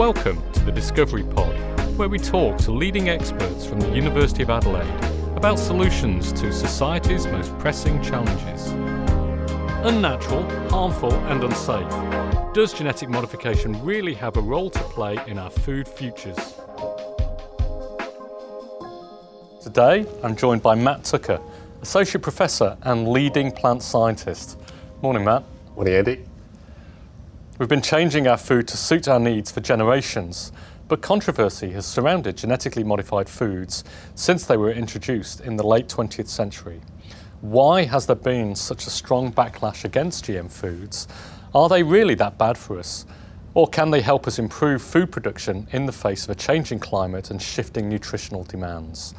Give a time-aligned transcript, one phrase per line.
[0.00, 1.54] Welcome to the Discovery Pod,
[1.98, 4.88] where we talk to leading experts from the University of Adelaide
[5.36, 8.68] about solutions to society's most pressing challenges.
[9.84, 11.86] Unnatural, harmful, and unsafe.
[12.54, 16.54] Does genetic modification really have a role to play in our food futures?
[19.62, 21.38] Today, I'm joined by Matt Tucker,
[21.82, 24.58] Associate Professor and leading plant scientist.
[25.02, 25.44] Morning, Matt.
[25.76, 26.29] Morning, Andy.
[27.60, 30.50] We've been changing our food to suit our needs for generations,
[30.88, 36.28] but controversy has surrounded genetically modified foods since they were introduced in the late 20th
[36.28, 36.80] century.
[37.42, 41.06] Why has there been such a strong backlash against GM foods?
[41.54, 43.04] Are they really that bad for us?
[43.52, 47.30] Or can they help us improve food production in the face of a changing climate
[47.30, 49.12] and shifting nutritional demands?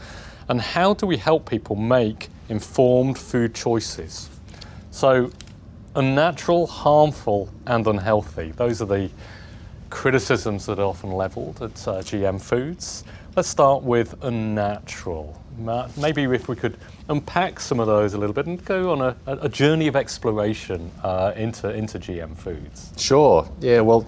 [0.49, 4.29] And how do we help people make informed food choices?
[4.89, 5.29] So,
[5.95, 8.51] unnatural, harmful, and unhealthy.
[8.51, 9.09] Those are the
[9.89, 13.03] criticisms that are often levelled at uh, GM foods.
[13.35, 15.41] Let's start with unnatural.
[15.98, 16.77] Maybe if we could
[17.09, 20.89] unpack some of those a little bit and go on a, a journey of exploration
[21.03, 22.91] uh, into, into GM foods.
[22.98, 23.48] Sure.
[23.59, 24.07] Yeah, well,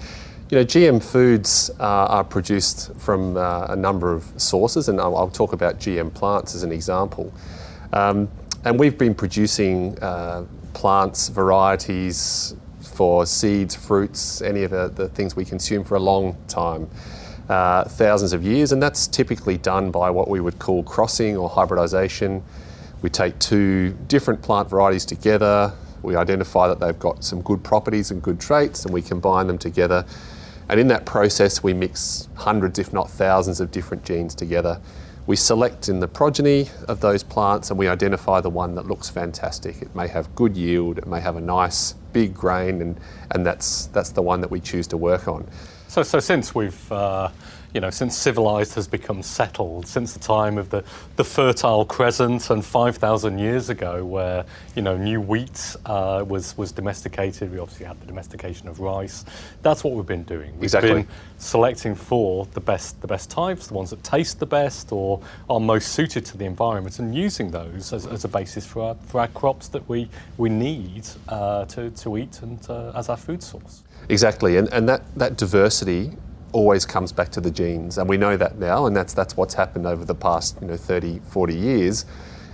[0.50, 5.16] you know, GM foods uh, are produced from uh, a number of sources, and I'll,
[5.18, 7.34] I'll, talk about GM plants as an example.
[7.92, 8.30] Um,
[8.66, 15.36] and we've been producing uh, plants, varieties for seeds, fruits, any of the, the things
[15.36, 16.90] we consume for a long time.
[17.50, 21.50] Uh, thousands of years, and that's typically done by what we would call crossing or
[21.50, 22.42] hybridization.
[23.02, 28.12] We take two different plant varieties together, we identify that they've got some good properties
[28.12, 30.06] and good traits, and we combine them together.
[30.70, 34.82] And in that process, we mix hundreds, if not thousands, of different genes together
[35.26, 39.10] we select in the progeny of those plants and we identify the one that looks
[39.10, 39.82] fantastic.
[39.82, 43.00] It may have good yield, it may have a nice big grain, and,
[43.32, 45.48] and that's, that's the one that we choose to work on.
[45.88, 47.30] So, so since we've uh,
[47.74, 50.84] you know, since civilized has become settled, since the time of the,
[51.16, 54.46] the Fertile Crescent and 5,000 years ago, where,
[54.76, 57.52] you know, new wheat uh, was, was domesticated.
[57.52, 59.26] We obviously had the domestication of rice.
[59.64, 60.54] That's what we've been doing.
[60.54, 60.94] We've exactly.
[60.94, 61.08] been
[61.40, 65.20] selecting for the best, the best types, the ones that taste the best or
[65.50, 68.96] are most suited to the environment, and using those as, as a basis for our,
[69.08, 70.08] for our crops that we,
[70.38, 73.84] we need uh, to, to eat and uh, as our food source.
[74.10, 76.12] Exactly, and, and that, that diversity
[76.54, 77.98] always comes back to the genes.
[77.98, 80.78] And we know that now, and that's, that's what's happened over the past you know,
[80.78, 82.06] 30, 40 years,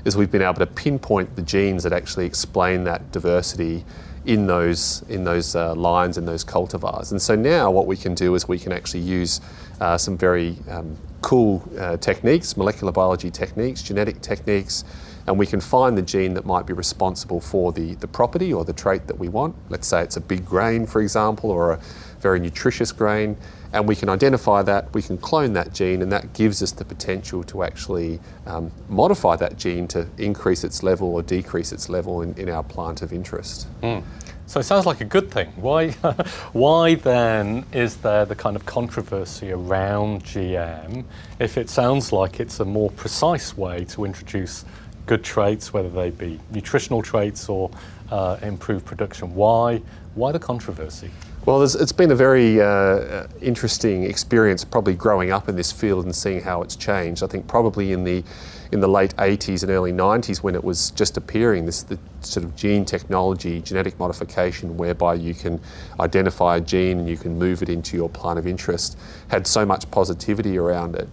[0.05, 3.85] is we've been able to pinpoint the genes that actually explain that diversity
[4.25, 7.11] in those, in those uh, lines, in those cultivars.
[7.11, 9.41] And so now what we can do is we can actually use
[9.81, 14.83] uh, some very um, cool uh, techniques, molecular biology techniques, genetic techniques,
[15.27, 18.65] and we can find the gene that might be responsible for the, the property or
[18.65, 19.55] the trait that we want.
[19.69, 21.81] Let's say it's a big grain, for example, or a
[22.19, 23.37] very nutritious grain
[23.71, 26.85] and we can identify that, we can clone that gene, and that gives us the
[26.85, 32.21] potential to actually um, modify that gene to increase its level or decrease its level
[32.21, 33.67] in, in our plant of interest.
[33.81, 34.03] Mm.
[34.47, 35.49] So it sounds like a good thing.
[35.57, 35.91] Why,
[36.53, 41.03] why then is there the kind of controversy around GM
[41.37, 44.65] if it sounds like it's a more precise way to introduce
[45.05, 47.69] good traits, whether they be nutritional traits or
[48.09, 49.35] uh, improved production?
[49.35, 49.83] Why,
[50.15, 51.11] why the controversy?
[51.45, 56.13] Well, it's been a very uh, interesting experience, probably growing up in this field and
[56.13, 57.23] seeing how it's changed.
[57.23, 58.23] I think probably in the
[58.71, 62.43] in the late 80s and early 90s, when it was just appearing, this the sort
[62.43, 65.59] of gene technology, genetic modification, whereby you can
[65.99, 68.97] identify a gene and you can move it into your plant of interest,
[69.29, 71.07] had so much positivity around it.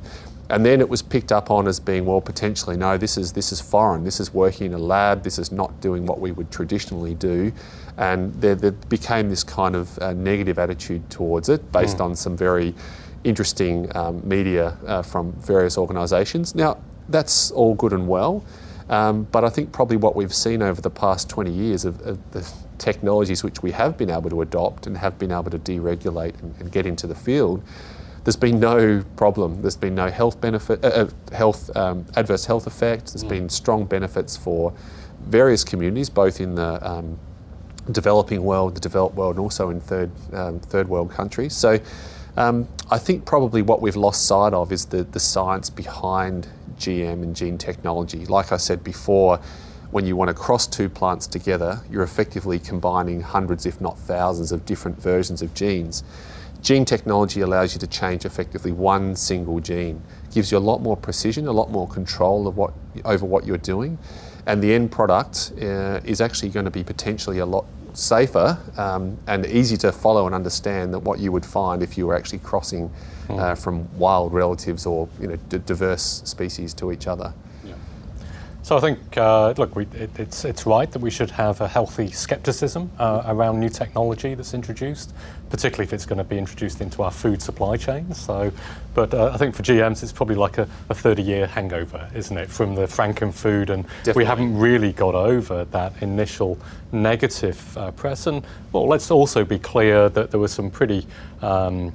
[0.49, 3.51] And then it was picked up on as being, well, potentially, no, this is, this
[3.51, 4.05] is foreign.
[4.05, 5.23] This is working in a lab.
[5.23, 7.53] This is not doing what we would traditionally do.
[7.97, 12.05] And there, there became this kind of uh, negative attitude towards it based mm.
[12.05, 12.75] on some very
[13.25, 16.55] interesting um, media uh, from various organisations.
[16.55, 18.45] Now, that's all good and well.
[18.89, 22.31] Um, but I think probably what we've seen over the past 20 years of, of,
[22.31, 22.49] the
[22.79, 26.55] technologies which we have been able to adopt and have been able to deregulate and,
[26.61, 27.65] and get into the field
[28.27, 29.63] there's been no problem.
[29.63, 33.13] There's been no health benefit, uh, uh, health um, adverse health effects.
[33.13, 33.29] There's mm.
[33.29, 34.73] been strong benefits for
[35.21, 37.21] various communities, both in the um,
[37.93, 41.55] developing world, the developed world, and also in third um, third world countries.
[41.55, 41.79] So.
[42.39, 46.47] Um, I think probably what we've lost sight of is the, the science behind
[46.77, 48.27] GM and gene technology.
[48.27, 49.41] Like I said before,
[49.91, 54.53] when you want to cross two plants together, you're effectively combining hundreds, if not thousands,
[54.53, 56.05] of different versions of genes.
[56.67, 60.03] Gene technology allows you to change effectively one single gene.
[60.33, 62.75] gives you a lot more precision, a lot more control of what,
[63.05, 63.97] over what you're doing,
[64.47, 69.17] and the end product uh, is actually going to be potentially a lot safer um,
[69.29, 72.41] and easy to follow and understand than what you would find if you were actually
[72.41, 72.91] crossing
[73.29, 73.39] Hmm.
[73.41, 77.33] uh, from wild relatives or you know d- diverse species to each other.
[78.67, 81.69] So I think, uh, look, we, it, it's, it's right that we should have a
[81.69, 85.15] healthy skepticism uh, around new technology that's introduced,
[85.51, 88.13] particularly if it's going to be introduced into our food supply chain.
[88.13, 88.51] So,
[88.93, 92.51] but uh, I think for GMs, it's probably like a, a 30-year hangover, isn't it,
[92.51, 94.21] from the Franken food, and Definitely.
[94.23, 96.59] we haven't really got over that initial
[96.91, 98.27] negative uh, press.
[98.27, 101.07] And well, let's also be clear that there were some pretty
[101.41, 101.93] um,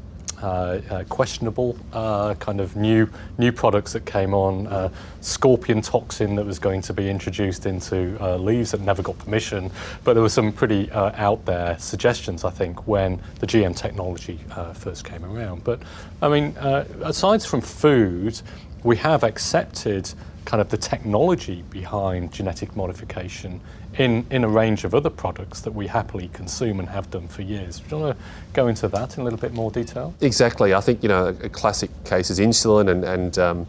[1.10, 3.08] questionable uh, kind of new
[3.38, 4.68] new products that came on.
[4.68, 4.90] Uh,
[5.22, 9.72] scorpion toxin that was going to be introduced into uh, leaves that never got permission.
[10.04, 14.40] But there were some pretty uh, out there suggestions, I think, when the GM technology
[14.52, 15.64] uh, first came around.
[15.64, 15.82] But
[16.22, 18.42] I mean, uh, aside from food,
[18.84, 20.12] we have accepted
[20.46, 23.62] kind of the technology behind genetic modification
[23.98, 27.42] in, in a range of other products that we happily consume and have done for
[27.42, 27.80] years.
[27.80, 28.24] Do you want to
[28.54, 30.14] go into that in a little bit more detail?
[30.22, 30.74] Exactly.
[30.74, 33.68] I think you know a classic case is insulin, and, and um,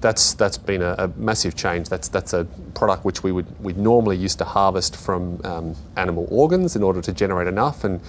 [0.00, 1.88] that's that's been a, a, massive change.
[1.88, 2.44] That's that's a
[2.74, 7.00] product which we would we normally used to harvest from um, animal organs in order
[7.02, 8.00] to generate enough, and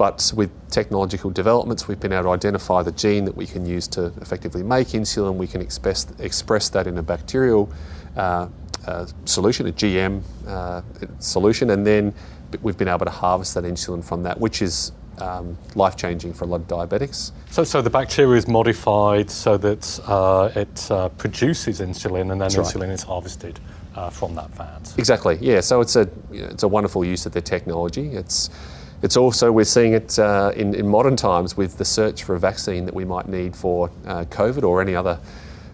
[0.00, 3.86] but with technological developments, we've been able to identify the gene that we can use
[3.86, 5.34] to effectively make insulin.
[5.34, 7.70] We can express express that in a bacterial.
[8.16, 8.48] Uh,
[8.86, 10.80] uh, solution, a GM uh,
[11.18, 12.14] solution, and then
[12.62, 16.44] we've been able to harvest that insulin from that, which is um, life changing for
[16.46, 17.32] a lot of diabetics.
[17.50, 22.48] So, so the bacteria is modified so that uh, it uh, produces insulin, and then
[22.48, 22.94] That's insulin right.
[22.94, 23.60] is harvested
[23.94, 24.94] uh, from that fat.
[24.96, 25.36] Exactly.
[25.42, 25.60] Yeah.
[25.60, 28.12] So it's a you know, it's a wonderful use of the technology.
[28.12, 28.48] It's
[29.02, 32.38] it's also we're seeing it uh, in, in modern times with the search for a
[32.38, 35.18] vaccine that we might need for uh, COVID or any other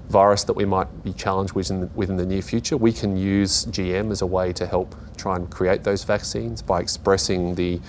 [0.09, 2.77] virus that we might be challenged with in, the, within the near future.
[2.77, 6.81] We can use GM as a way to help try and create those vaccines by
[6.81, 7.81] expressing the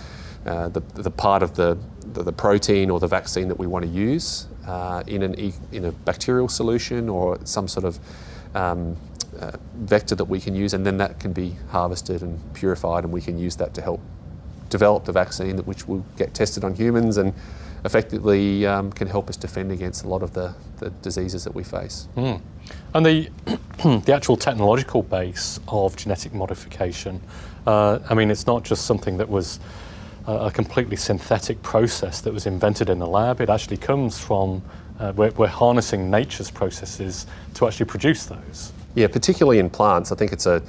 [0.45, 1.77] uh, the, the part of the,
[2.13, 5.53] the, the protein or the vaccine that we want to use uh, in an e-
[5.73, 7.99] in a bacterial solution or some sort of
[8.55, 8.95] um,
[9.41, 13.11] uh, vector that we can use, and then that can be harvested and purified, and
[13.11, 13.99] we can use that to help
[14.69, 17.33] develop a vaccine that which will get tested on humans and
[17.85, 21.63] effectively um, can help us defend against a lot of the, the diseases that we
[21.63, 22.07] face.
[22.17, 22.41] Mm.
[22.93, 23.29] And the
[24.05, 27.21] the actual technological base of genetic modification,
[27.65, 29.59] uh, I mean, it's not just something that was
[30.25, 33.41] a, a completely synthetic process that was invented in the lab.
[33.41, 34.61] It actually comes from
[34.99, 38.71] uh, we're, we're harnessing nature's processes to actually produce those.
[38.95, 40.61] Yeah, particularly in plants, I think it's a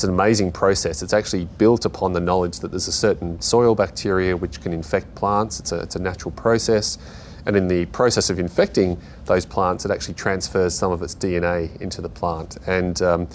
[0.00, 1.02] it's an amazing process.
[1.02, 5.14] It's actually built upon the knowledge that there's a certain soil bacteria which can infect
[5.14, 5.60] plants.
[5.60, 6.96] It's a, it's a natural process.
[7.44, 11.78] And in the process of infecting those plants, it actually transfers some of its DNA
[11.82, 12.56] into the plant.
[12.66, 13.28] And um,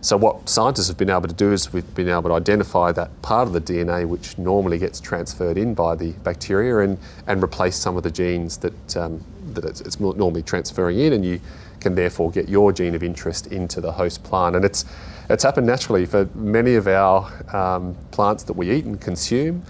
[0.00, 3.10] so, what scientists have been able to do is we've been able to identify that
[3.20, 6.96] part of the DNA which normally gets transferred in by the bacteria and,
[7.26, 9.22] and replace some of the genes that, um,
[9.52, 11.12] that it's, it's normally transferring in.
[11.12, 11.42] And you
[11.80, 14.56] can therefore get your gene of interest into the host plant.
[14.56, 14.86] And it's,
[15.28, 19.62] it's happened naturally for many of our um, plants that we eat and consume.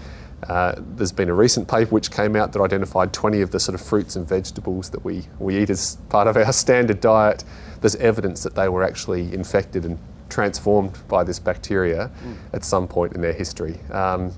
[0.47, 3.73] Uh, there's been a recent paper which came out that identified 20 of the sort
[3.73, 7.43] of fruits and vegetables that we, we eat as part of our standard diet.
[7.81, 9.97] There's evidence that they were actually infected and
[10.29, 12.35] transformed by this bacteria mm.
[12.53, 13.79] at some point in their history.
[13.91, 14.31] Um,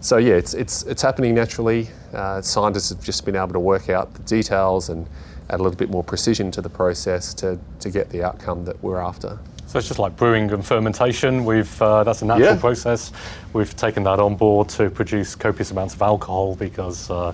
[0.00, 1.88] so yeah, it's, it's, it's happening naturally.
[2.12, 5.06] Uh, scientists have just been able to work out the details and
[5.48, 8.80] add a little bit more precision to the process to, to get the outcome that
[8.82, 9.38] we're after.
[9.66, 11.44] So it's just like brewing and fermentation.
[11.44, 12.60] We've uh, that's a natural Yeah.
[12.60, 13.12] process.
[13.52, 17.10] We've taken that on board to produce copious amounts of alcohol because.
[17.10, 17.32] Uh,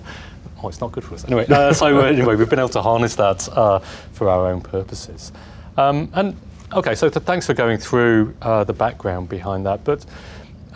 [0.65, 1.25] Oh, it's not good for us.
[1.25, 3.79] Anyway, uh, so uh, anyway, we've been able to harness that uh,
[4.13, 5.33] for our own purposes.
[5.75, 6.37] Um, and
[6.71, 9.83] okay, so th- thanks for going through uh, the background behind that.
[9.83, 10.05] But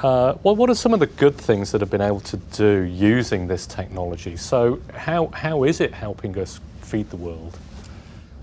[0.04, 2.82] uh, what, what are some of the good things that have been able to do
[2.82, 4.36] using this technology?
[4.36, 7.58] So how, how is it helping us feed the world?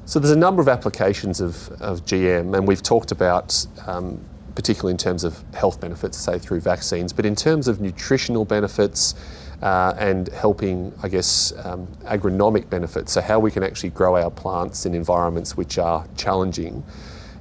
[0.07, 4.21] So there's a number of applications of, of GM, and we've talked about, um,
[4.55, 9.15] particularly in terms of health benefits, say through vaccines, but in terms of nutritional benefits
[9.63, 14.31] uh, and helping, I guess, um, agronomic benefits, so how we can actually grow our
[14.31, 16.85] plants in environments which are challenging,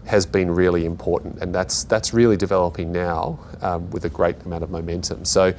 [0.05, 4.63] has been really important, and that's that's really developing now um, with a great amount
[4.63, 5.25] of momentum.
[5.25, 5.53] So.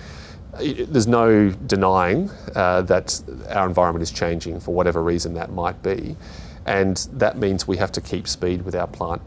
[0.61, 3.20] It, there's no denying uh, that
[3.50, 6.16] our environment is changing for whatever reason that might be.
[6.66, 9.23] And that means we have to keep speed with our plant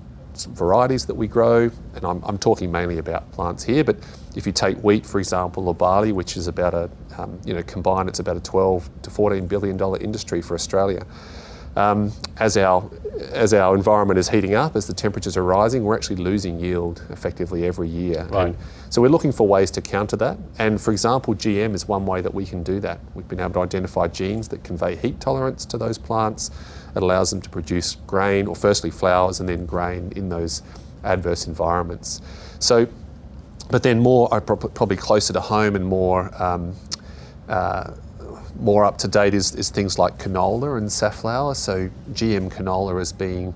[0.50, 1.72] varieties that we grow.
[1.96, 3.98] And I'm, I'm talking mainly about plants here, but
[4.36, 7.64] if you take wheat, for example, or barley, which is about a, um, you know,
[7.64, 11.06] combined, it's about a 12 to 14 billion dollar industry for Australia.
[11.78, 12.90] um, as our
[13.34, 17.04] as our environment is heating up, as the temperatures are rising, we're actually losing yield
[17.10, 18.26] effectively every year.
[18.32, 18.48] Right.
[18.48, 18.58] And
[18.90, 20.38] so we're looking for ways to counter that.
[20.58, 23.00] And for example, GM is one way that we can do that.
[23.14, 26.52] We've been able to identify genes that convey heat tolerance to those plants.
[27.04, 30.64] Allows them to produce grain, or firstly flowers and then grain in those
[31.04, 32.22] adverse environments.
[32.60, 32.88] So,
[33.70, 36.32] but then more, are prob- probably closer to home and more.
[36.42, 36.76] Um,
[37.48, 37.94] uh,
[38.60, 41.56] more up to date is, is things like canola and safflower.
[41.56, 43.54] So GM canola is being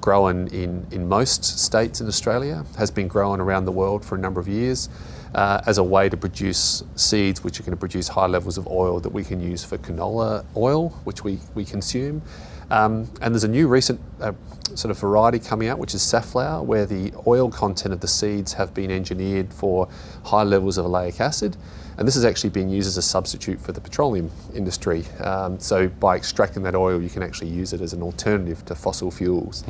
[0.00, 4.18] grown in, in most states in Australia, has been grown around the world for a
[4.18, 4.88] number of years
[5.34, 8.66] uh, as a way to produce seeds which are going to produce high levels of
[8.66, 12.22] oil that we can use for canola oil, which we, we consume.
[12.70, 14.32] Um, and there's a new recent uh,
[14.74, 18.52] sort of variety coming out, which is safflower, where the oil content of the seeds
[18.54, 19.88] have been engineered for
[20.24, 21.56] high levels of oleic acid.
[21.98, 25.04] And this is actually being used as a substitute for the petroleum industry.
[25.22, 28.74] Um, so by extracting that oil, you can actually use it as an alternative to
[28.74, 29.64] fossil fuels.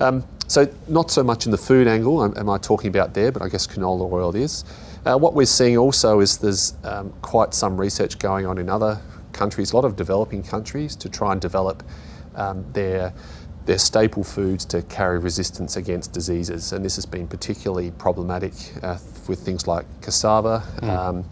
[0.00, 3.30] Um, so not so much in the food angle am, am I talking about there,
[3.30, 4.64] but I guess canola oil is.
[5.04, 9.00] Uh, what we're seeing also is there's um, quite some research going on in other
[9.32, 11.84] countries, a lot of developing countries, to try and develop
[12.38, 13.12] um, their
[13.66, 18.96] their staple foods to carry resistance against diseases, and this has been particularly problematic uh,
[19.28, 21.22] with things like cassava, um,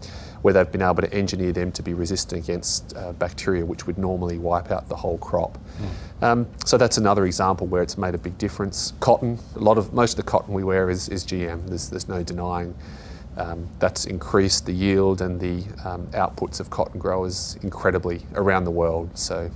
[0.43, 3.97] where they've been able to engineer them to be resistant against uh, bacteria, which would
[3.97, 5.57] normally wipe out the whole crop.
[6.21, 8.93] Um, so that's another example where it's made a big difference.
[8.99, 11.67] Cotton, a lot of most of the cotton we wear is, is GM.
[11.67, 12.75] There's, there's no denying.
[13.37, 18.71] Um, that's increased the yield and the um, outputs of cotton growers incredibly around the
[18.71, 19.15] world.
[19.17, 19.51] So,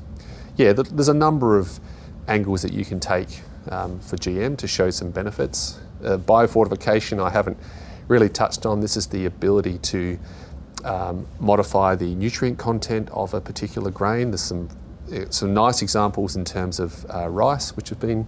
[0.62, 1.80] yeah, there's a number of
[2.28, 5.80] angles that you can take um, for GM to show some benefits.
[6.04, 7.58] Uh, biofortification, I haven't
[8.08, 8.80] really touched on.
[8.80, 10.20] This is the ability to
[10.84, 14.32] um, modify the nutrient content of a particular grain.
[14.32, 14.70] There's some
[15.12, 18.26] uh, some nice examples in terms of uh, rice, which have been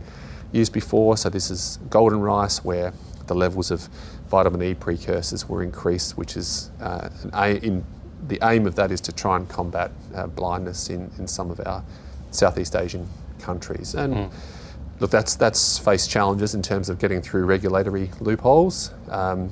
[0.52, 1.16] used before.
[1.18, 2.94] So this is golden rice, where
[3.28, 3.88] the levels of
[4.28, 7.10] vitamin E precursors were increased, which is uh,
[7.62, 7.86] in
[8.28, 11.60] the aim of that is to try and combat uh, blindness in, in some of
[11.66, 11.84] our
[12.34, 13.08] Southeast Asian
[13.40, 13.96] countries.
[13.96, 14.30] And
[15.00, 19.50] look, that's that's faced challenges in terms of getting through regulatory loopholes um,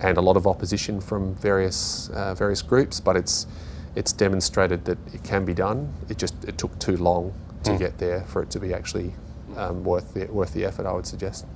[0.00, 3.00] and a lot of opposition from various uh, various groups.
[3.00, 3.46] But it's
[3.94, 5.92] it's demonstrated that it can be done.
[6.08, 7.32] It just it took too long
[7.64, 9.14] to get there for it to be actually
[9.56, 10.86] um, worth the worth the effort.
[10.86, 11.46] I would suggest.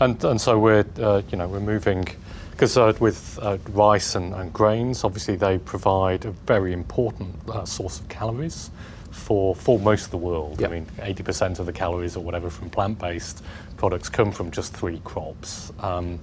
[0.00, 2.08] And, and so we're, uh, you know, we're moving,
[2.52, 7.66] because uh, with uh, rice and, and grains, obviously they provide a very important uh,
[7.66, 8.70] source of calories
[9.10, 10.60] for, for most of the world.
[10.60, 10.70] Yep.
[10.70, 13.42] I mean, 80% of the calories or whatever from plant-based
[13.76, 15.72] products come from just three crops.
[15.80, 16.20] Um,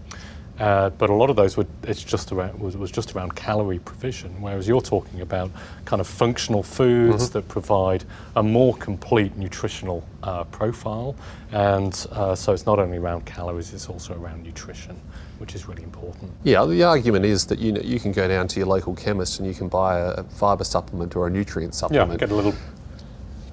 [0.59, 3.79] uh, but a lot of those were it's just around was, was just around calorie
[3.79, 5.51] provision, whereas you're talking about
[5.85, 8.03] kind of functional foods that provide
[8.35, 11.15] a more complete nutritional uh, profile,
[11.51, 14.99] and uh, so it's not only around calories, it's also around nutrition,
[15.37, 16.31] which is really important.
[16.43, 19.39] Yeah, the argument is that you know, you can go down to your local chemist
[19.39, 22.13] and you can buy a, a fibre supplement or a nutrient supplement.
[22.13, 22.55] Yeah, get a little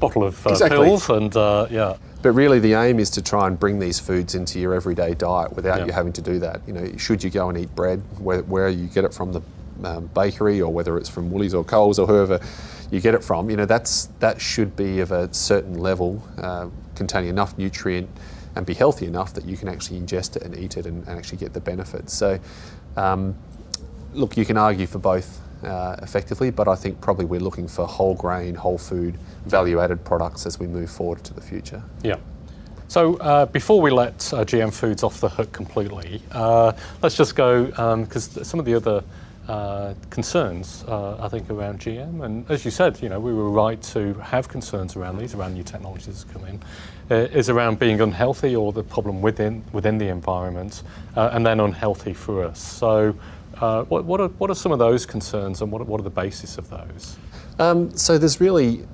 [0.07, 0.79] bottle of uh, Exactly.
[0.85, 4.35] pills, and uh, yeah, But really, the aim is to try and bring these foods
[4.35, 5.87] into your everyday diet without Yeah.
[5.87, 6.61] you having to do that.
[6.67, 9.43] You know, should you go and eat bread, where, where you get it from the
[9.85, 12.41] um, bakery or whether it's from Woolies or Coles or whoever
[12.91, 16.69] you get it from, you know, that's that should be of a certain level, uh,
[16.95, 18.09] containing enough nutrient
[18.55, 21.19] and be healthy enough that you can actually ingest it and eat it and, and
[21.19, 22.13] actually get the benefits.
[22.13, 22.39] So,
[22.97, 23.35] um,
[24.13, 27.87] look, you can argue for both uh, effectively, but I think probably we're looking for
[27.87, 31.83] whole grain, whole food, value added products as we move forward to the future.
[32.03, 32.17] Yeah.
[32.89, 37.35] So uh, before we let uh, GM foods off the hook completely, uh, let's just
[37.35, 37.65] go
[37.97, 39.03] because some of the other
[39.49, 43.51] uh, concerns uh, I think around GM, and as you said, you know we were
[43.51, 46.61] right to have concerns around these, around new technologies that come in,
[47.11, 50.83] is around being unhealthy or the problem within within the environment,
[51.17, 52.61] and then unhealthy for us.
[52.61, 53.17] So.
[53.61, 56.11] Uh, what, what, are, what are some of those concerns and what, what are the
[56.11, 57.17] basis of those?
[57.59, 58.87] Um, so there's really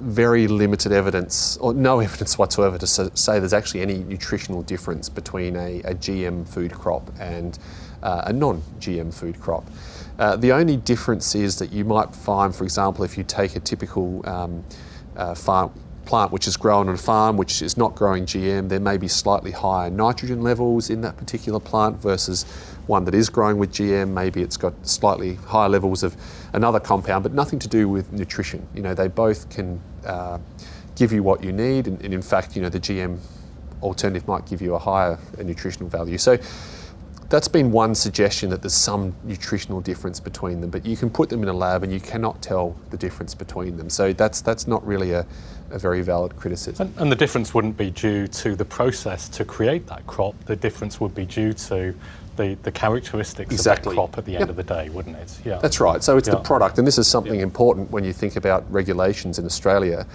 [0.00, 5.56] very limited evidence, or no evidence whatsoever, to say there's actually any nutritional difference between
[5.56, 7.58] a, a GM food crop and
[8.02, 9.64] uh, a non-GM food crop.
[10.18, 13.60] Uh, the only difference is that you might find, for example, if you take a
[13.60, 14.64] typical um,
[15.16, 15.72] uh, farm
[16.06, 19.08] plant which is grown on a farm which is not growing GM, there may be
[19.08, 22.46] slightly higher nitrogen levels in that particular plant versus
[22.86, 24.08] one that is growing with GM.
[24.08, 26.16] Maybe it's got slightly higher levels of
[26.52, 28.66] another compound, but nothing to do with nutrition.
[28.74, 30.38] You know, they both can uh,
[30.94, 33.18] give you what you need, and, and in fact, you know, the GM
[33.82, 36.18] alternative might give you a higher uh, nutritional value.
[36.18, 36.38] So
[37.28, 41.28] that's been one suggestion that there's some nutritional difference between them, but you can put
[41.28, 43.90] them in a lab and you cannot tell the difference between them.
[43.90, 45.26] So that's that's not really a,
[45.70, 46.86] a very valid criticism.
[46.86, 50.36] And, and, the difference wouldn't be due to the process to create that crop.
[50.44, 51.94] The difference would be due to
[52.36, 53.90] the, the characteristics exactly.
[53.90, 54.48] of that crop at the end yep.
[54.50, 55.38] of the day, wouldn't it?
[55.44, 55.58] Yeah.
[55.58, 56.02] That's right.
[56.02, 56.34] So it's yeah.
[56.34, 60.06] the product, and this is something important when you think about regulations in Australia.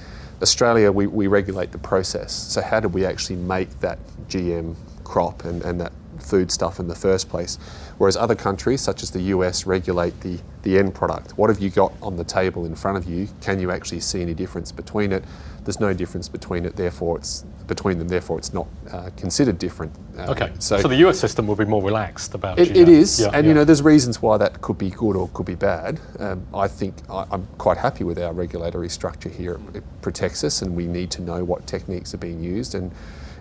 [0.41, 2.31] Australia, we, we regulate the process.
[2.33, 6.87] So how do we actually make that GM crop and, and that food stuff in
[6.87, 7.57] the first place?
[7.97, 11.37] Whereas other countries, such as the US, regulate the, the end product.
[11.37, 13.27] What have you got on the table in front of you?
[13.41, 15.23] Can you actually see any difference between it?
[15.63, 19.93] There's no difference between it, therefore it's between them, therefore it's not uh, considered different.
[20.17, 22.75] Uh, okay, so, so, the US system will be more relaxed about it.
[22.75, 23.49] It is, yeah, and yeah.
[23.49, 25.99] you know, there's reasons why that could be good or could be bad.
[26.19, 29.53] Um, I think I, am quite happy with our regulatory structure here.
[29.69, 32.91] It, it protects us, and we need to know what techniques are being used and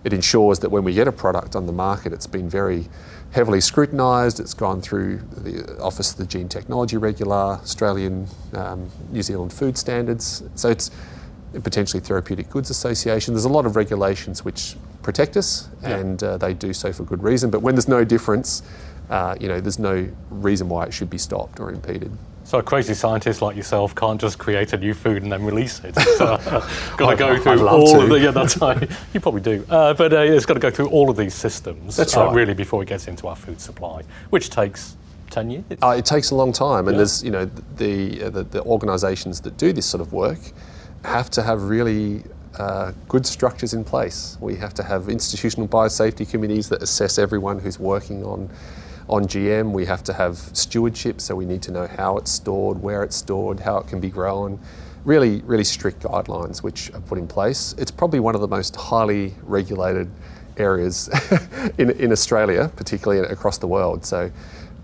[0.04, 2.88] it ensures that when we get a product on the market, it's been very
[3.33, 4.40] heavily scrutinised.
[4.40, 9.78] It's gone through the Office of the Gene Technology Regulator, Australian, um, New Zealand food
[9.78, 10.42] standards.
[10.54, 10.90] So it's
[11.62, 13.35] potentially Therapeutic Goods Association.
[13.35, 15.97] There's a lot of regulations which protect us, yeah.
[15.97, 17.50] and uh, they do so for good reason.
[17.50, 18.62] But when there's no difference,
[19.09, 22.12] uh, you know, there's no reason why it should be stopped or impeded.
[22.50, 25.78] So a crazy scientist like yourself can't just create a new food and then release
[25.85, 25.95] it.
[25.97, 28.00] It's uh, got to go through all to.
[28.00, 28.19] of the.
[28.19, 28.90] Yeah, that's right.
[29.14, 31.95] You probably do, uh, but uh, it's got to go through all of these systems.
[31.95, 32.35] That's uh, right.
[32.35, 34.97] really, before it gets into our food supply, which takes
[35.30, 35.64] 10 years?
[35.80, 36.99] Uh, it takes a long time, and yeah.
[36.99, 37.45] there's you know
[37.76, 40.40] the, uh, the, the organisations that do this sort of work
[41.04, 42.25] have to have really
[42.59, 44.37] uh, good structures in place.
[44.40, 48.50] We have to have institutional biosafety committees that assess everyone who's working on
[49.09, 52.80] on GM, we have to have stewardship, so we need to know how it's stored,
[52.83, 54.59] where it's stored, how it can be grown.
[55.04, 57.75] Really, really strict guidelines which are put in place.
[57.78, 60.11] It's probably one of the most highly regulated
[60.57, 61.09] areas
[61.78, 64.04] in, in Australia, particularly across the world.
[64.04, 64.30] So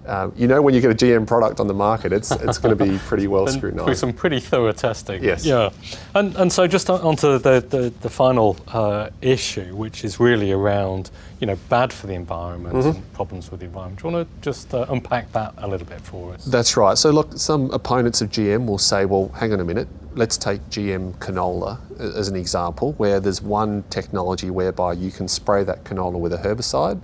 [0.07, 2.77] uh, you know when you get a GM product on the market, it's it's going
[2.77, 3.89] to be pretty well scrutinised.
[3.89, 5.23] With some pretty thorough testing.
[5.23, 5.45] Yes.
[5.45, 5.71] Yeah.
[6.15, 11.11] And and so just onto the the, the final uh, issue, which is really around
[11.41, 12.89] you know bad for the environment mm-hmm.
[12.89, 14.01] and problems with the environment.
[14.01, 16.45] Do you want to just uh, unpack that a little bit for us?
[16.45, 16.97] That's right.
[16.97, 19.89] So look, some opponents of GM will say, well, hang on a minute.
[20.15, 25.63] Let's take GM canola as an example, where there's one technology whereby you can spray
[25.65, 27.01] that canola with a herbicide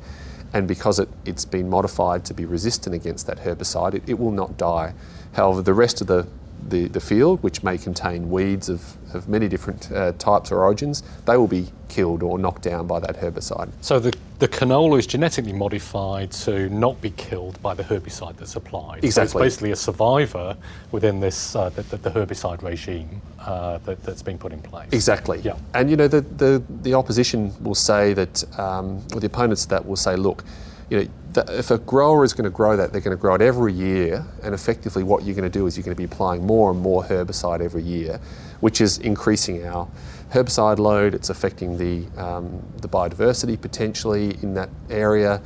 [0.52, 4.30] and because it, it's been modified to be resistant against that herbicide, it, it will
[4.30, 4.94] not die.
[5.32, 6.26] However, the rest of the,
[6.68, 11.02] the, the field, which may contain weeds of, of many different uh, types or origins,
[11.26, 13.70] they will be killed or knocked down by that herbicide.
[13.80, 18.56] So the, the canola is genetically modified to not be killed by the herbicide that's
[18.56, 19.04] applied.
[19.04, 19.12] Exactly.
[19.12, 20.56] So it's basically a survivor
[20.90, 24.88] within this uh, the, the, herbicide regime uh, that, has been put in place.
[24.92, 25.40] Exactly.
[25.40, 25.56] Yeah.
[25.74, 29.70] And you know the, the, the opposition will say that, um, or the opponents of
[29.70, 30.44] that will say, look,
[30.90, 33.42] you know, if a grower is going to grow that, they're going to grow it
[33.42, 36.44] every year, and effectively what you're going to do is you're going to be applying
[36.44, 38.20] more and more herbicide every year,
[38.60, 39.88] which is increasing our
[40.30, 41.14] herbicide load.
[41.14, 45.40] It's affecting the um, the biodiversity potentially in that area.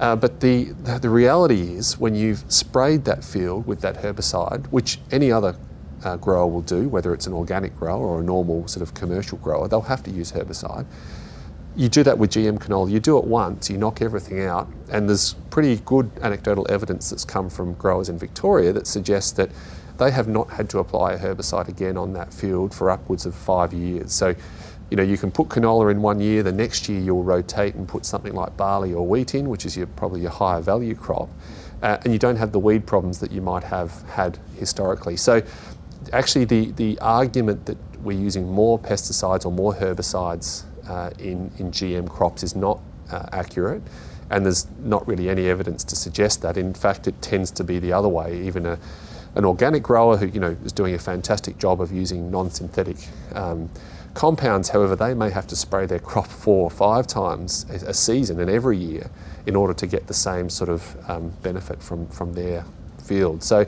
[0.00, 0.64] Uh, but the,
[1.00, 5.56] the reality is, when you've sprayed that field with that herbicide, which any other
[6.04, 9.38] uh, grower will do, whether it's an organic grower or a normal sort of commercial
[9.38, 10.84] grower, they'll have to use herbicide
[11.76, 15.08] you do that with GM canola, you do it once, you knock everything out, and
[15.08, 19.50] there's pretty good anecdotal evidence that's come from growers in Victoria that suggests that
[19.98, 23.34] they have not had to apply a herbicide again on that field for upwards of
[23.34, 24.12] five years.
[24.12, 24.34] So,
[24.90, 27.88] you know, you can put canola in one year, the next year you'll rotate and
[27.88, 31.28] put something like barley or wheat in, which is your, probably your higher value crop,
[31.82, 35.16] uh, and you don't have the weed problems that you might have had historically.
[35.16, 35.42] So,
[36.12, 41.70] actually, the, the argument that we're using more pesticides or more herbicides uh, in, in
[41.70, 42.78] GM crops is not
[43.10, 43.82] uh, accurate,
[44.30, 46.56] and there's not really any evidence to suggest that.
[46.56, 48.40] In fact, it tends to be the other way.
[48.42, 48.78] Even a,
[49.34, 52.96] an organic grower who you know is doing a fantastic job of using non-synthetic
[53.34, 53.70] um,
[54.14, 58.40] compounds, however, they may have to spray their crop four or five times a, season
[58.40, 59.10] and every year
[59.46, 62.64] in order to get the same sort of um, benefit from from their
[63.04, 63.42] field.
[63.42, 63.66] So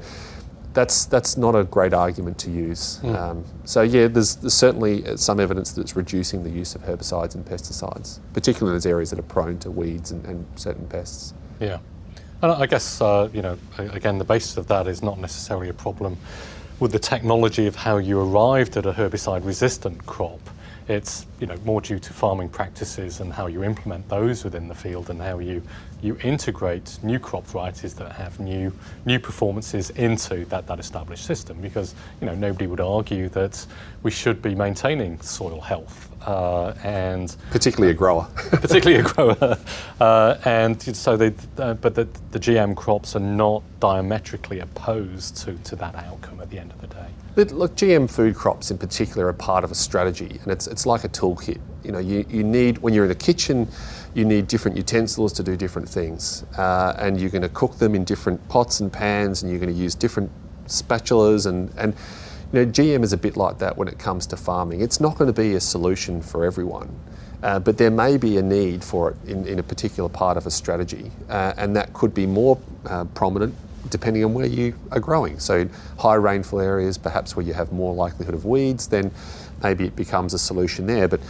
[0.76, 3.00] that's that's not a great argument to use.
[3.02, 3.16] Mm.
[3.16, 7.34] Um, so yeah, there's, there's, certainly some evidence that it's reducing the use of herbicides
[7.34, 11.32] and pesticides, particularly in those areas that are prone to weeds and, and certain pests.
[11.60, 11.78] Yeah,
[12.42, 15.74] and I guess uh, you know again the basis of that is not necessarily a
[15.74, 16.18] problem
[16.78, 20.40] with the technology of how you arrived at a herbicide-resistant crop.
[20.88, 24.74] It's you know, more due to farming practices and how you implement those within the
[24.74, 25.62] field and how you,
[26.02, 28.72] you integrate new crop varieties that have new,
[29.04, 31.60] new performances into that, that established system.
[31.60, 33.66] Because, you know, nobody would argue that
[34.02, 39.56] we should be maintaining soil health uh, and particularly a grower, particularly a grower,
[40.00, 45.54] uh, and so they, uh, but the, the GM crops are not diametrically opposed to,
[45.58, 47.06] to that outcome at the end of the day.
[47.36, 50.84] But look, GM food crops in particular are part of a strategy, and it's, it's
[50.84, 51.60] like a toolkit.
[51.84, 53.68] You know, you, you need, when you're in a kitchen,
[54.16, 56.42] you need different utensils to do different things.
[56.56, 59.72] Uh, and you're going to cook them in different pots and pans, and you're going
[59.72, 60.30] to use different
[60.66, 61.44] spatulas.
[61.44, 61.94] And, and,
[62.50, 64.80] you know, GM is a bit like that when it comes to farming.
[64.80, 66.98] It's not going to be a solution for everyone.
[67.42, 70.46] Uh, but there may be a need for it in, in a particular part of
[70.46, 73.54] a strategy, uh, and that could be more uh, prominent
[73.90, 75.38] depending on where you are growing.
[75.38, 79.12] So high rainfall areas, perhaps where you have more likelihood of weeds, then
[79.62, 81.08] maybe it becomes a solution there.
[81.08, 81.20] But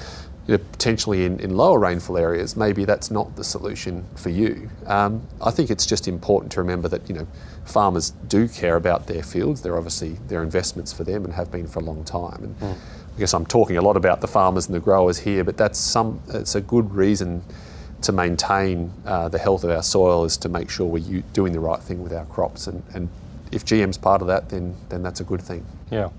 [0.47, 4.71] you know, potentially in, in lower rainfall areas, maybe that's not the solution for you.
[4.87, 7.27] Um, I think it's just important to remember that you know
[7.65, 9.63] farmers do care about their fields.
[9.63, 12.45] They're obviously they're investments for them and have been for a long time.
[12.45, 12.77] And mm.
[13.17, 15.79] I guess I'm talking a lot about the farmers and the growers here, but that's
[15.79, 17.43] some it's a good reason
[18.03, 21.61] to maintain uh, the health of our soil is to make sure we're doing the
[21.61, 22.67] right thing with our crops.
[22.67, 23.09] And, and
[23.53, 25.65] if GM's part of that, then, then that's a good thing.
[25.91, 26.11] Yeah.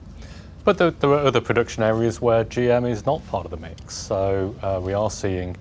[0.67, 3.95] But there, there, are other production areas where GM is not part of the mix.
[3.95, 5.55] So uh, we are seeing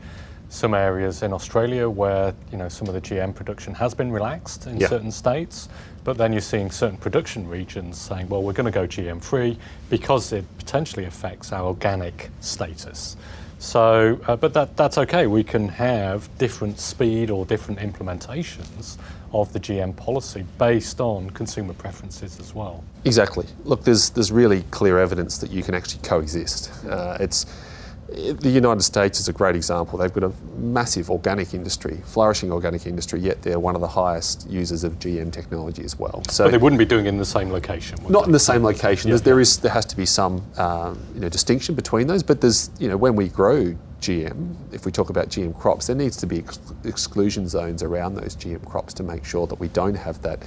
[0.49, 4.67] some areas in Australia where you know some of the GM production has been relaxed
[4.67, 4.89] in yeah.
[4.89, 5.69] certain states,
[6.03, 9.57] but then you're seeing certain production regions saying, well, we're going to go GM free
[9.91, 13.17] because it potentially affects our organic status.
[13.61, 15.29] So, uh, but that, that's okay.
[15.29, 18.99] We can have different speed or different implementations
[19.33, 22.85] of the GM policy based on consumer preferences as well.
[23.05, 23.47] Exactly.
[23.65, 26.73] Look, there's there's really clear evidence that you can actually coexist.
[26.85, 27.47] Uh, it's
[28.09, 29.99] the United States is a great example.
[29.99, 34.49] They've got a massive organic industry, flourishing organic industry, yet they're one of the highest
[34.49, 36.23] users of GM technology as well.
[36.31, 37.99] So but they wouldn't be doing it in the same location.
[38.09, 38.27] Not they?
[38.27, 39.11] in the same location.
[39.11, 39.17] Yeah.
[39.17, 42.23] There is there has to be some um, you know distinction between those.
[42.23, 45.97] But there's you know when we grow GM, if we talk about GM crops, there
[45.97, 49.69] needs to be ex- exclusion zones around those GM crops to make sure that we
[49.69, 50.43] don't have that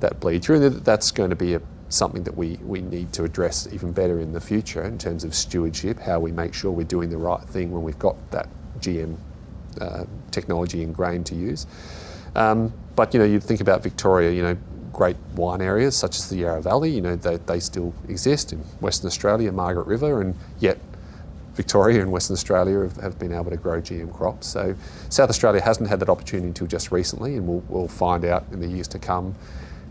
[0.00, 0.62] that bleed through.
[0.62, 4.18] And that's going to be a something that we, we need to address even better
[4.20, 7.42] in the future in terms of stewardship, how we make sure we're doing the right
[7.42, 8.48] thing when we've got that
[8.80, 9.16] GM
[9.80, 11.66] uh, technology ingrained to use.
[12.34, 14.56] Um, but you know, you think about Victoria, you know,
[14.92, 18.58] great wine areas such as the Yarra Valley, you know, they, they still exist in
[18.80, 20.78] Western Australia, Margaret River, and yet
[21.54, 24.46] Victoria and Western Australia have, have, been able to grow GM crops.
[24.46, 24.74] So
[25.08, 28.60] South Australia hasn't had that opportunity until just recently, and we'll, we'll find out in
[28.60, 29.34] the years to come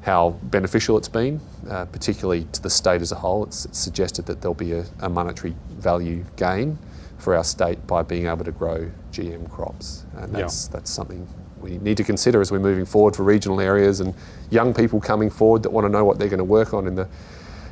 [0.02, 3.46] how beneficial it's been, uh, particularly to the state as a whole.
[3.46, 6.78] It's, it's suggested that there'll be a, a, monetary value gain
[7.18, 10.74] for our state by being able to grow GM crops, and that's yeah.
[10.74, 11.26] that's something
[11.62, 14.14] we need to consider as we're moving forward for regional areas and
[14.50, 16.96] young people coming forward that want to know what they're going to work on in
[16.96, 17.08] the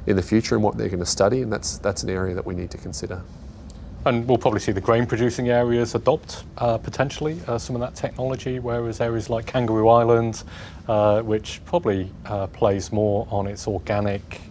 [0.08, 2.46] in the future and what they're going to study, and that's that's an area that
[2.46, 3.22] we need to consider.
[4.04, 7.94] And we'll probably see the grain producing areas adopt uh, potentially uh, some of that
[7.94, 10.44] technology, whereas areas like Kangaroo Island,
[10.88, 14.42] uh, which probably uh, plays more on its organic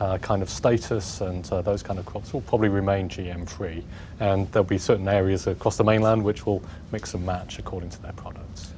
[0.00, 3.84] uh, kind of status and uh, those kind of crops, will probably remain GM free.
[4.20, 8.02] And there'll be certain areas across the mainland which will mix and match according to
[8.02, 8.72] their products.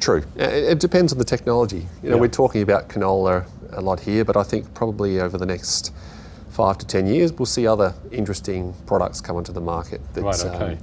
[0.00, 0.24] True.
[0.34, 1.86] It, depends on the technology.
[2.02, 2.20] You know, yeah.
[2.20, 5.94] we're talking about canola a lot here, but I think probably over the next
[6.52, 10.00] five to ten years, we'll see other interesting products come onto the market.
[10.14, 10.44] right.
[10.44, 10.72] Okay.
[10.72, 10.78] Um,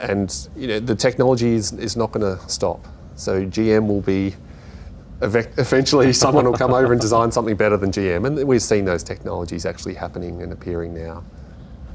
[0.00, 2.86] and you know the technology is, is not going to stop.
[3.14, 4.34] So GM will be
[5.22, 9.02] eventually someone will come over and design something better than GM, and we've seen those
[9.02, 11.22] technologies actually happening and appearing now.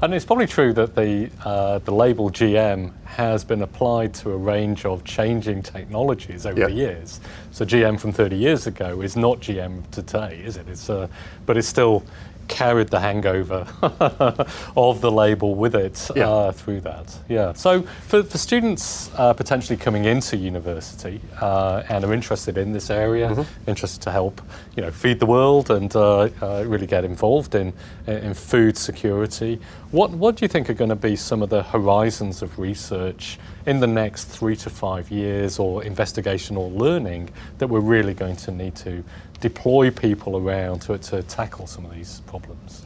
[0.02, 4.36] And it's probably true that the, uh, the label GM has been applied to a
[4.36, 6.68] range of changing technologies over yep.
[6.68, 7.20] the years.
[7.50, 10.68] So GM from 30 years ago is not GM today, is it?
[10.68, 11.08] It's, uh,
[11.46, 12.04] but it's still
[12.48, 13.66] carried the hangover
[14.76, 16.28] of the label with it yeah.
[16.28, 17.16] uh, through that.
[17.28, 17.52] Yeah.
[17.52, 22.90] So for, for students uh, potentially coming into university uh, and are interested in this
[22.90, 23.70] area, mm-hmm.
[23.70, 24.40] interested to help,
[24.76, 27.72] you know, feed the world and uh, uh, really get involved in
[28.06, 29.58] in food security,
[29.96, 33.38] what what do you think are going to be some of the horizons of research
[33.64, 38.36] in the next three to five years, or investigation or learning that we're really going
[38.36, 39.02] to need to
[39.40, 42.84] deploy people around to, to tackle some of these problems?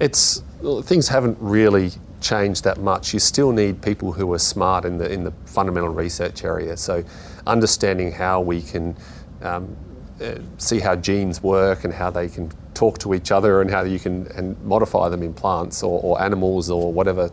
[0.00, 0.42] It's
[0.82, 3.14] things haven't really changed that much.
[3.14, 6.76] You still need people who are smart in the in the fundamental research area.
[6.76, 7.02] So,
[7.46, 8.94] understanding how we can
[9.40, 9.74] um,
[10.20, 13.82] uh, see how genes work and how they can talk to each other and how
[13.82, 17.30] you can and modify them in plants or, or animals or whatever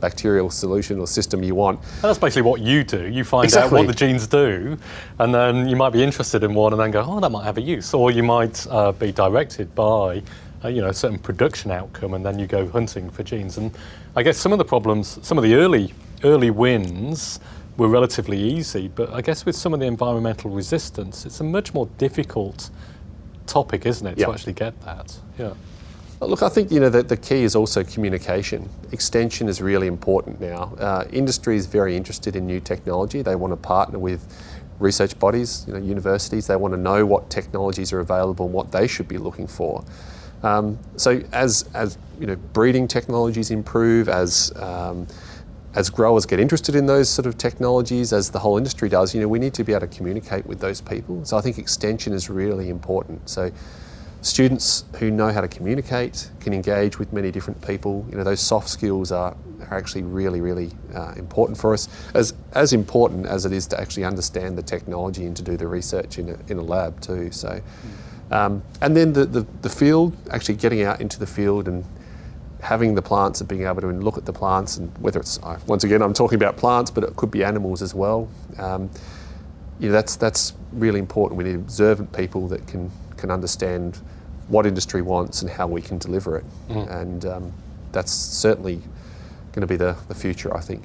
[0.00, 1.78] bacterial solution or system you want.
[1.80, 3.06] And that's basically what you do.
[3.06, 3.80] You find Exactly.
[3.80, 4.78] out what the genes do,
[5.18, 7.58] and then you might be interested in one, and then go, "Oh, that might have
[7.58, 10.22] a use," or you might uh, be directed by,
[10.64, 13.58] uh, you know, a certain production outcome, and then you go hunting for genes.
[13.58, 13.70] And
[14.18, 15.92] I guess some of the problems, some of the early
[16.24, 17.40] early wins
[17.76, 21.74] were relatively easy, but I guess with some of the environmental resistance, it's a much
[21.74, 22.70] more difficult
[23.56, 24.26] topic, isn't it, Yeah.
[24.26, 25.08] to actually get that?
[25.38, 25.54] Yeah.
[26.20, 28.60] Look, I think you know the, the key is also communication.
[28.92, 30.62] Extension is really important now.
[30.78, 33.22] Uh, industry is very interested in new technology.
[33.22, 34.20] They want to partner with
[34.78, 36.46] research bodies, you know, universities.
[36.46, 39.84] They want to know what technologies are available and what they should be looking for.
[40.42, 45.06] Um, so as as you know, breeding technologies improve, as um,
[45.76, 49.20] as growers get interested in those sort of technologies, as the whole industry does, you
[49.20, 51.22] know, we need to be able to communicate with those people.
[51.24, 53.28] So I think extension is really important.
[53.28, 53.52] So
[54.22, 58.06] students who know how to communicate can engage with many different people.
[58.10, 59.36] You know, those soft skills are,
[59.68, 61.88] are actually really, really uh, important for us.
[62.14, 65.66] As as important as it is to actually understand the technology and to do the
[65.66, 67.30] research in a, in a lab too.
[67.30, 67.60] So,
[68.30, 71.84] um, and then the, the the field, actually getting out into the field and
[72.66, 75.84] having the plants and being able to look at the plants and whether it's once
[75.84, 78.28] again I'm talking about plants, but it could be animals as well.
[78.58, 78.90] Um,
[79.78, 81.38] you know, that's that's really important.
[81.38, 83.98] We need observant people that can can understand
[84.48, 86.44] what industry wants and how we can deliver it,
[86.88, 87.52] and um,
[87.92, 88.76] that's certainly
[89.52, 90.82] going to be the, the future, I think.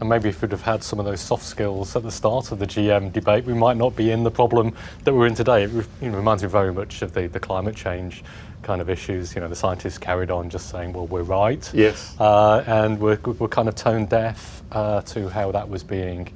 [0.00, 2.58] And maybe if we'd have had some of those soft skills at the start of
[2.60, 4.72] the GM debate, we might not be in the problem
[5.04, 5.64] that we're in today.
[5.64, 8.22] It you know, reminds me very much of the, the climate change
[8.62, 9.34] kind of issues.
[9.34, 11.68] You know, the scientists carried on just saying, well, we're right.
[11.74, 12.14] Yes.
[12.20, 16.32] Uh, and we're, we're kind of tone deaf uh, to how that was being,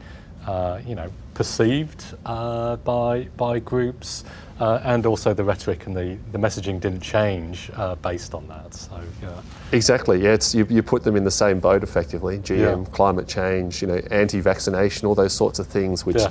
[0.46, 4.24] uh, you know, perceived uh, by, by groups.
[4.62, 8.72] Uh, and also the rhetoric and the, the messaging didn't change uh, based on that.
[8.72, 9.42] So, yeah.
[9.72, 10.22] Exactly.
[10.22, 12.38] Yeah, it's you, you put them in the same boat effectively.
[12.38, 12.92] GM, Yeah.
[12.92, 16.30] climate change, you know, anti-vaccination, all those sorts of things, which Yeah.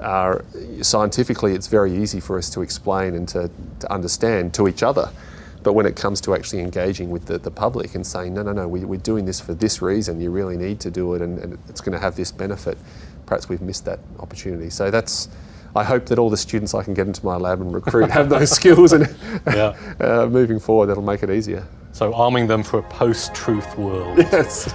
[0.00, 0.44] are
[0.82, 3.48] scientifically, it's very easy for us to explain and to,
[3.80, 5.08] to understand to each other.
[5.62, 8.52] But when it comes to actually engaging with the, the public and saying, no, no,
[8.52, 11.38] no, we, we're doing this for this reason, you really need to do it, and,
[11.38, 12.76] and it's going to have this benefit,
[13.24, 14.68] perhaps we've missed that opportunity.
[14.68, 15.30] So that's,
[15.74, 18.28] I hope that all the students I can get into my lab and recruit have
[18.28, 19.14] those skills, and
[19.46, 19.74] Yeah.
[20.00, 21.66] uh, moving forward, that'll make it easier.
[21.92, 24.18] So, arming them for a post truth world.
[24.32, 24.72] Yes.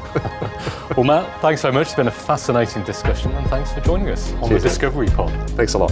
[0.95, 1.87] Well, Matt, thanks very much.
[1.87, 4.69] It's been a fascinating discussion, and thanks for joining us on Cheers, the.
[4.69, 5.49] Discovery Pod.
[5.51, 5.91] Thanks a lot.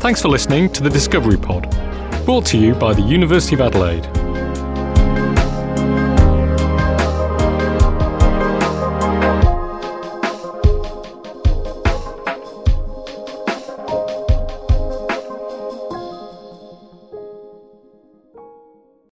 [0.00, 1.70] Thanks for listening to the Discovery Pod,
[2.24, 4.04] brought to you by the University of Adelaide.